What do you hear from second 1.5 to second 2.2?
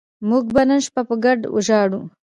ژاړو